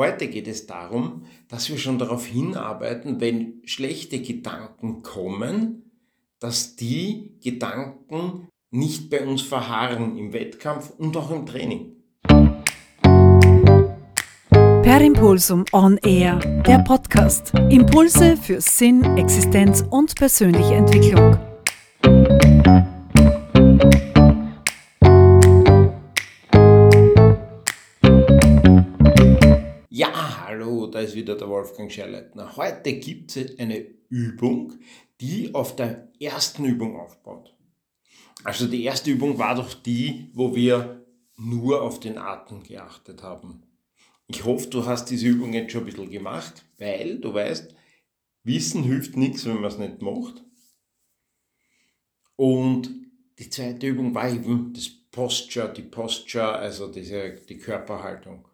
Heute 0.00 0.28
geht 0.28 0.48
es 0.48 0.64
darum, 0.64 1.26
dass 1.48 1.68
wir 1.68 1.76
schon 1.76 1.98
darauf 1.98 2.24
hinarbeiten, 2.24 3.20
wenn 3.20 3.60
schlechte 3.66 4.22
Gedanken 4.22 5.02
kommen, 5.02 5.90
dass 6.38 6.74
die 6.74 7.34
Gedanken 7.44 8.48
nicht 8.70 9.10
bei 9.10 9.26
uns 9.26 9.42
verharren 9.42 10.16
im 10.16 10.32
Wettkampf 10.32 10.88
und 10.96 11.14
auch 11.18 11.30
im 11.30 11.44
Training. 11.44 11.96
Per 14.82 15.00
Impulsum 15.02 15.66
On 15.74 15.98
Air, 15.98 16.38
der 16.66 16.78
Podcast. 16.78 17.52
Impulse 17.68 18.38
für 18.38 18.62
Sinn, 18.62 19.04
Existenz 19.18 19.84
und 19.90 20.14
persönliche 20.16 20.76
Entwicklung. 20.76 21.49
Da 30.94 31.00
ist 31.00 31.14
wieder 31.14 31.36
der 31.36 31.48
Wolfgang 31.48 31.90
Scherleitner. 31.90 32.56
Heute 32.56 32.94
gibt 32.94 33.36
es 33.36 33.58
eine 33.58 33.86
Übung, 34.08 34.78
die 35.20 35.54
auf 35.54 35.76
der 35.76 36.08
ersten 36.20 36.64
Übung 36.64 36.98
aufbaut. 36.98 37.54
Also 38.44 38.66
die 38.66 38.84
erste 38.84 39.10
Übung 39.10 39.38
war 39.38 39.54
doch 39.54 39.74
die, 39.74 40.30
wo 40.32 40.54
wir 40.54 41.04
nur 41.36 41.82
auf 41.82 42.00
den 42.00 42.18
Atem 42.18 42.62
geachtet 42.62 43.22
haben. 43.22 43.62
Ich 44.28 44.44
hoffe, 44.44 44.68
du 44.68 44.86
hast 44.86 45.06
diese 45.06 45.26
Übung 45.26 45.52
jetzt 45.52 45.72
schon 45.72 45.82
ein 45.82 45.86
bisschen 45.86 46.10
gemacht, 46.10 46.64
weil 46.78 47.18
du 47.18 47.34
weißt, 47.34 47.74
Wissen 48.44 48.84
hilft 48.84 49.16
nichts, 49.16 49.44
wenn 49.44 49.56
man 49.56 49.64
es 49.64 49.78
nicht 49.78 50.00
macht. 50.00 50.44
Und 52.36 52.90
die 53.38 53.50
zweite 53.50 53.86
Übung 53.86 54.14
war 54.14 54.30
eben 54.30 54.72
das 54.72 54.88
Posture, 54.88 55.72
die 55.72 55.82
Posture, 55.82 56.52
also 56.52 56.90
diese, 56.90 57.32
die 57.48 57.58
Körperhaltung. 57.58 58.46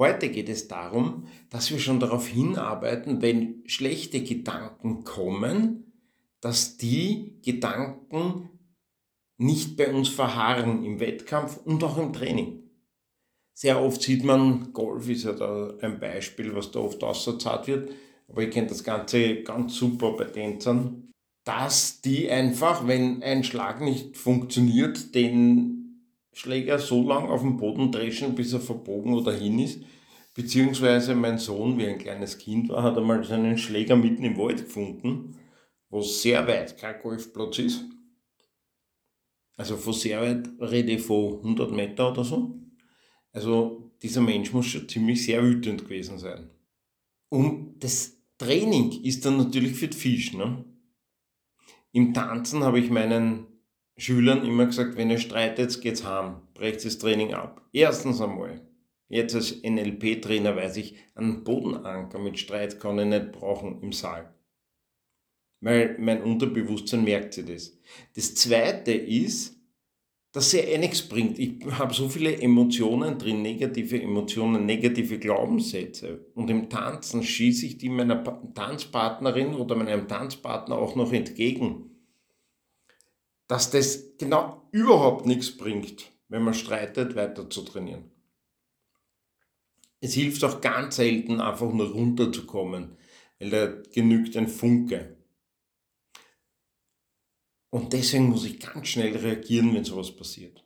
Heute 0.00 0.30
geht 0.30 0.48
es 0.48 0.66
darum, 0.66 1.26
dass 1.50 1.70
wir 1.70 1.78
schon 1.78 2.00
darauf 2.00 2.26
hinarbeiten, 2.26 3.20
wenn 3.20 3.62
schlechte 3.66 4.22
Gedanken 4.22 5.04
kommen, 5.04 5.92
dass 6.40 6.78
die 6.78 7.38
Gedanken 7.44 8.48
nicht 9.36 9.76
bei 9.76 9.92
uns 9.92 10.08
verharren 10.08 10.86
im 10.86 11.00
Wettkampf 11.00 11.58
und 11.66 11.84
auch 11.84 11.98
im 11.98 12.14
Training. 12.14 12.62
Sehr 13.52 13.78
oft 13.78 14.00
sieht 14.00 14.24
man, 14.24 14.72
Golf 14.72 15.06
ist 15.10 15.24
ja 15.24 15.32
da 15.32 15.74
ein 15.82 16.00
Beispiel, 16.00 16.54
was 16.54 16.70
da 16.70 16.80
oft 16.80 17.04
außerzahlt 17.04 17.66
wird, 17.66 17.90
aber 18.26 18.44
ich 18.44 18.50
kenne 18.52 18.68
das 18.68 18.82
Ganze 18.82 19.42
ganz 19.42 19.74
super 19.74 20.12
bei 20.12 20.24
Tänzern, 20.24 21.10
dass 21.44 22.00
die 22.00 22.30
einfach, 22.30 22.86
wenn 22.86 23.22
ein 23.22 23.44
Schlag 23.44 23.82
nicht 23.82 24.16
funktioniert, 24.16 25.14
den 25.14 25.79
Schläger 26.40 26.78
so 26.78 27.06
lang 27.06 27.28
auf 27.28 27.42
dem 27.42 27.58
Boden 27.58 27.92
dreschen, 27.92 28.34
bis 28.34 28.54
er 28.54 28.60
verbogen 28.60 29.12
oder 29.12 29.30
hin 29.30 29.58
ist. 29.58 29.82
Beziehungsweise 30.34 31.14
mein 31.14 31.36
Sohn, 31.36 31.76
wie 31.76 31.86
ein 31.86 31.98
kleines 31.98 32.38
Kind 32.38 32.70
war, 32.70 32.82
hat 32.82 32.96
einmal 32.96 33.22
seinen 33.24 33.58
Schläger 33.58 33.94
mitten 33.94 34.24
im 34.24 34.38
Wald 34.38 34.64
gefunden, 34.64 35.36
wo 35.90 36.00
sehr 36.00 36.46
weit 36.46 36.78
kein 36.78 36.98
Golfplatz 37.02 37.58
ist. 37.58 37.84
Also 39.56 39.76
von 39.76 39.92
sehr 39.92 40.22
weit 40.22 40.48
rede 40.60 40.92
ich 40.92 41.02
von 41.02 41.40
100 41.40 41.72
Meter 41.72 42.10
oder 42.10 42.24
so. 42.24 42.58
Also 43.32 43.92
dieser 44.00 44.22
Mensch 44.22 44.54
muss 44.54 44.66
schon 44.66 44.88
ziemlich 44.88 45.22
sehr 45.22 45.42
wütend 45.44 45.84
gewesen 45.84 46.18
sein. 46.18 46.48
Und 47.28 47.84
das 47.84 48.16
Training 48.38 49.02
ist 49.02 49.26
dann 49.26 49.36
natürlich 49.36 49.74
für 49.74 49.88
die 49.88 49.96
Fisch. 49.96 50.32
Ne? 50.32 50.64
Im 51.92 52.14
Tanzen 52.14 52.64
habe 52.64 52.80
ich 52.80 52.88
meinen 52.88 53.49
Schülern 53.96 54.46
immer 54.46 54.66
gesagt, 54.66 54.96
wenn 54.96 55.10
ihr 55.10 55.18
streitet, 55.18 55.80
geht's 55.80 56.04
heim, 56.04 56.42
brecht 56.54 56.84
das 56.84 56.98
Training 56.98 57.34
ab. 57.34 57.68
Erstens 57.72 58.20
einmal. 58.20 58.60
Jetzt 59.08 59.34
als 59.34 59.62
NLP-Trainer 59.62 60.54
weiß 60.54 60.76
ich, 60.76 60.94
einen 61.14 61.42
Bodenanker 61.42 62.18
mit 62.18 62.38
Streit 62.38 62.78
kann 62.78 62.98
ich 62.98 63.06
nicht 63.06 63.32
brauchen 63.32 63.82
im 63.82 63.92
Saal. 63.92 64.32
Weil 65.60 65.96
mein 65.98 66.22
Unterbewusstsein 66.22 67.04
merkt 67.04 67.34
sich 67.34 67.44
das. 67.44 67.76
Das 68.14 68.34
zweite 68.36 68.92
ist, 68.92 69.60
dass 70.32 70.54
er 70.54 70.68
eh 70.68 70.78
nichts 70.78 71.02
bringt. 71.02 71.40
Ich 71.40 71.64
habe 71.72 71.92
so 71.92 72.08
viele 72.08 72.40
Emotionen 72.40 73.18
drin, 73.18 73.42
negative 73.42 74.00
Emotionen, 74.00 74.64
negative 74.64 75.18
Glaubenssätze. 75.18 76.26
Und 76.34 76.48
im 76.48 76.70
Tanzen 76.70 77.24
schieße 77.24 77.66
ich 77.66 77.78
die 77.78 77.88
meiner 77.88 78.22
Tanzpartnerin 78.54 79.54
oder 79.54 79.74
meinem 79.74 80.06
Tanzpartner 80.06 80.78
auch 80.78 80.94
noch 80.94 81.12
entgegen 81.12 81.89
dass 83.50 83.68
das 83.68 84.16
genau 84.16 84.68
überhaupt 84.70 85.26
nichts 85.26 85.56
bringt, 85.56 86.12
wenn 86.28 86.44
man 86.44 86.54
streitet, 86.54 87.16
weiter 87.16 87.50
zu 87.50 87.62
trainieren. 87.62 88.08
Es 89.98 90.14
hilft 90.14 90.44
auch 90.44 90.60
ganz 90.60 90.96
selten, 90.96 91.40
einfach 91.40 91.72
nur 91.72 91.90
runterzukommen, 91.90 92.96
weil 93.40 93.50
da 93.50 93.66
genügt 93.92 94.36
ein 94.36 94.46
Funke. 94.46 95.16
Und 97.70 97.92
deswegen 97.92 98.28
muss 98.28 98.44
ich 98.44 98.60
ganz 98.60 98.86
schnell 98.86 99.16
reagieren, 99.16 99.74
wenn 99.74 99.84
sowas 99.84 100.14
passiert. 100.14 100.64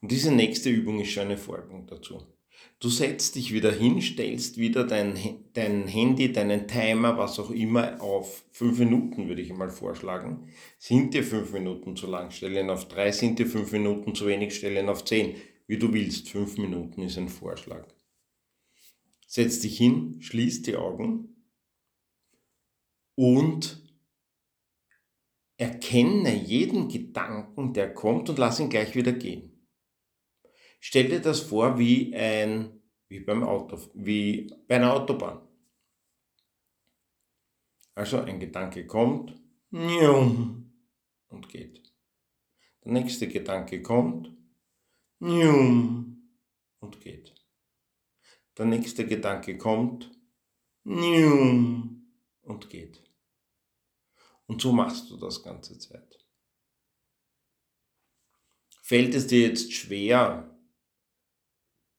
Und 0.00 0.12
diese 0.12 0.30
nächste 0.30 0.70
Übung 0.70 1.00
ist 1.00 1.10
schon 1.10 1.24
eine 1.24 1.36
Folgung 1.36 1.88
dazu. 1.88 2.22
Du 2.78 2.90
setzt 2.90 3.36
dich 3.36 3.52
wieder 3.52 3.72
hin, 3.72 4.02
stellst 4.02 4.58
wieder 4.58 4.84
dein, 4.84 5.16
dein 5.54 5.88
Handy, 5.88 6.30
deinen 6.32 6.68
Timer, 6.68 7.16
was 7.16 7.38
auch 7.38 7.50
immer, 7.50 8.00
auf 8.02 8.44
fünf 8.52 8.78
Minuten, 8.78 9.28
würde 9.28 9.40
ich 9.40 9.52
mal 9.52 9.70
vorschlagen. 9.70 10.48
Sind 10.78 11.14
dir 11.14 11.24
fünf 11.24 11.52
Minuten 11.52 11.96
zu 11.96 12.06
lang, 12.06 12.30
stellen 12.30 12.68
auf 12.68 12.86
drei, 12.86 13.12
sind 13.12 13.38
dir 13.38 13.46
fünf 13.46 13.72
Minuten 13.72 14.14
zu 14.14 14.26
wenig, 14.26 14.54
stellen 14.54 14.88
auf 14.90 15.04
zehn. 15.04 15.36
Wie 15.66 15.78
du 15.78 15.92
willst, 15.92 16.28
fünf 16.28 16.58
Minuten 16.58 17.02
ist 17.02 17.16
ein 17.16 17.28
Vorschlag. 17.28 17.86
Setz 19.26 19.60
dich 19.60 19.78
hin, 19.78 20.18
schließ 20.20 20.62
die 20.62 20.76
Augen 20.76 21.34
und 23.16 23.82
erkenne 25.56 26.34
jeden 26.34 26.88
Gedanken, 26.88 27.72
der 27.72 27.92
kommt 27.94 28.28
und 28.28 28.38
lass 28.38 28.60
ihn 28.60 28.68
gleich 28.68 28.94
wieder 28.94 29.12
gehen. 29.12 29.55
Stell 30.88 31.08
dir 31.08 31.20
das 31.20 31.40
vor 31.40 31.80
wie 31.80 32.14
ein, 32.14 32.80
wie 33.08 33.18
beim 33.18 33.42
Auto, 33.42 33.76
wie 33.94 34.54
bei 34.68 34.76
einer 34.76 34.94
Autobahn. 34.94 35.40
Also 37.96 38.20
ein 38.20 38.38
Gedanke 38.38 38.86
kommt 38.86 39.34
und 41.26 41.48
geht. 41.48 41.92
Der 42.84 42.92
nächste 42.92 43.26
Gedanke 43.26 43.82
kommt 43.82 44.32
und 46.78 47.00
geht. 47.00 47.34
Der 48.56 48.66
nächste 48.66 49.08
Gedanke 49.08 49.58
kommt 49.58 50.16
und 52.42 52.70
geht. 52.70 53.02
Und 54.46 54.62
so 54.62 54.70
machst 54.70 55.10
du 55.10 55.16
das 55.16 55.42
ganze 55.42 55.80
Zeit. 55.80 56.24
Fällt 58.82 59.16
es 59.16 59.26
dir 59.26 59.48
jetzt 59.48 59.72
schwer, 59.72 60.52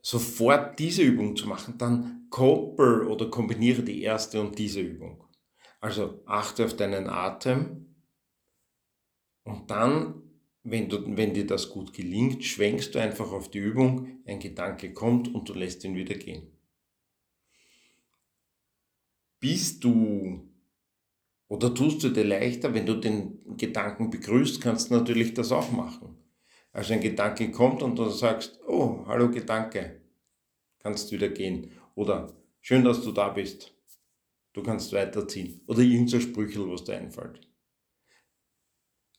sofort 0.01 0.79
diese 0.79 1.03
Übung 1.03 1.35
zu 1.35 1.47
machen, 1.47 1.77
dann 1.77 2.27
koppel 2.29 3.07
oder 3.07 3.29
kombiniere 3.29 3.83
die 3.83 4.01
erste 4.01 4.41
und 4.41 4.57
diese 4.57 4.81
Übung. 4.81 5.23
Also 5.79 6.21
achte 6.25 6.65
auf 6.65 6.75
deinen 6.75 7.07
Atem 7.07 7.95
und 9.43 9.71
dann, 9.71 10.23
wenn, 10.63 10.89
du, 10.89 11.15
wenn 11.15 11.33
dir 11.33 11.47
das 11.47 11.69
gut 11.69 11.93
gelingt, 11.93 12.43
schwenkst 12.43 12.93
du 12.93 12.99
einfach 12.99 13.31
auf 13.31 13.49
die 13.49 13.59
Übung, 13.59 14.21
ein 14.25 14.39
Gedanke 14.39 14.93
kommt 14.93 15.33
und 15.33 15.47
du 15.47 15.53
lässt 15.53 15.83
ihn 15.83 15.95
wieder 15.95 16.15
gehen. 16.15 16.51
Bist 19.39 19.83
du 19.83 20.49
oder 21.47 21.73
tust 21.73 22.03
du 22.03 22.09
dir 22.09 22.25
leichter, 22.25 22.73
wenn 22.73 22.85
du 22.85 22.95
den 22.95 23.57
Gedanken 23.57 24.09
begrüßt, 24.09 24.59
kannst 24.59 24.89
du 24.89 24.95
natürlich 24.95 25.33
das 25.33 25.51
auch 25.51 25.71
machen. 25.71 26.17
Also 26.77 26.93
ein 26.93 27.01
Gedanke 27.01 27.49
kommt 27.49 27.81
und 27.81 27.97
du 27.97 28.07
sagst, 28.07 28.59
oh, 28.67 29.03
hallo 29.07 29.31
Gedanke, 29.31 29.99
kannst 30.77 31.11
wieder 31.11 31.29
gehen. 31.29 31.71
Oder 31.95 32.37
schön, 32.61 32.83
dass 32.83 33.01
du 33.01 33.11
da 33.11 33.29
bist. 33.29 33.73
Du 34.53 34.61
kannst 34.61 34.93
weiterziehen. 34.93 35.59
Oder 35.65 35.79
irgendein 35.79 36.21
Sprüchel, 36.21 36.69
was 36.69 36.83
dir 36.83 36.97
einfällt. 36.99 37.49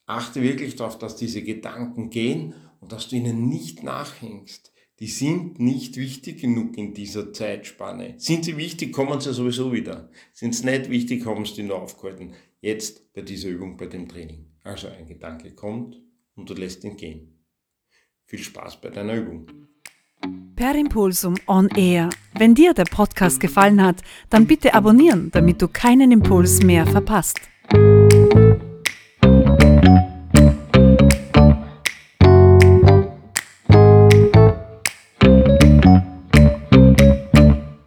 Achte 0.06 0.40
wirklich 0.40 0.76
darauf, 0.76 1.00
dass 1.00 1.16
diese 1.16 1.42
Gedanken 1.42 2.10
gehen 2.10 2.54
und 2.78 2.92
dass 2.92 3.08
du 3.08 3.16
ihnen 3.16 3.48
nicht 3.48 3.82
nachhängst. 3.82 4.72
Die 5.00 5.08
sind 5.08 5.58
nicht 5.58 5.96
wichtig 5.96 6.40
genug 6.40 6.78
in 6.78 6.94
dieser 6.94 7.32
Zeitspanne. 7.32 8.14
Sind 8.18 8.44
sie 8.44 8.56
wichtig, 8.56 8.92
kommen 8.92 9.20
sie 9.20 9.34
sowieso 9.34 9.72
wieder. 9.72 10.12
Sind 10.32 10.54
sie 10.54 10.64
nicht 10.64 10.90
wichtig, 10.90 11.26
haben 11.26 11.44
sie 11.44 11.54
die 11.54 11.62
nur 11.64 11.82
aufgehalten. 11.82 12.34
Jetzt 12.60 13.12
bei 13.14 13.22
dieser 13.22 13.48
Übung, 13.48 13.76
bei 13.76 13.86
dem 13.86 14.08
Training. 14.08 14.52
Also 14.62 14.86
ein 14.86 15.08
Gedanke 15.08 15.56
kommt 15.56 16.00
und 16.36 16.48
du 16.48 16.54
lässt 16.54 16.84
ihn 16.84 16.96
gehen. 16.96 17.34
Viel 18.30 18.40
Spaß 18.40 18.82
bei 18.82 18.90
deiner 18.90 19.14
Übung. 19.14 19.46
Per 20.54 20.74
Impulsum 20.74 21.36
On 21.46 21.66
Air. 21.68 22.10
Wenn 22.34 22.54
dir 22.54 22.74
der 22.74 22.84
Podcast 22.84 23.40
gefallen 23.40 23.82
hat, 23.82 24.02
dann 24.28 24.46
bitte 24.46 24.74
abonnieren, 24.74 25.30
damit 25.30 25.62
du 25.62 25.68
keinen 25.68 26.12
Impuls 26.12 26.62
mehr 26.62 26.86
verpasst. 26.86 27.40